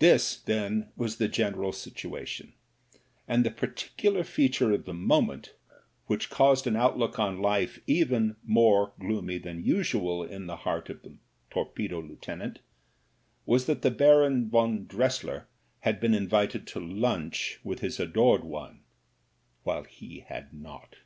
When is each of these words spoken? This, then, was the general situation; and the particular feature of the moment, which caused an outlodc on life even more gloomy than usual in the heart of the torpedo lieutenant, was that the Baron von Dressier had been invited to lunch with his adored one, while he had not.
This, 0.00 0.36
then, 0.38 0.90
was 0.98 1.16
the 1.16 1.26
general 1.26 1.72
situation; 1.72 2.52
and 3.26 3.42
the 3.42 3.50
particular 3.50 4.22
feature 4.22 4.70
of 4.72 4.84
the 4.84 4.92
moment, 4.92 5.54
which 6.08 6.28
caused 6.28 6.66
an 6.66 6.74
outlodc 6.76 7.18
on 7.18 7.40
life 7.40 7.80
even 7.86 8.36
more 8.44 8.92
gloomy 9.00 9.38
than 9.38 9.64
usual 9.64 10.22
in 10.22 10.46
the 10.46 10.56
heart 10.68 10.90
of 10.90 11.00
the 11.00 11.16
torpedo 11.48 12.00
lieutenant, 12.00 12.58
was 13.46 13.64
that 13.64 13.80
the 13.80 13.90
Baron 13.90 14.50
von 14.50 14.84
Dressier 14.84 15.46
had 15.78 16.00
been 16.00 16.12
invited 16.12 16.66
to 16.66 16.78
lunch 16.78 17.60
with 17.64 17.80
his 17.80 17.98
adored 17.98 18.44
one, 18.44 18.82
while 19.62 19.84
he 19.84 20.20
had 20.28 20.52
not. 20.52 20.96